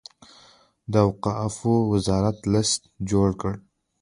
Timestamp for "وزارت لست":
1.91-2.81